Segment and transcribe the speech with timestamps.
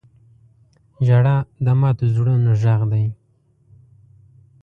[1.05, 3.05] •ژړا د ماتو زړونو غږ دی.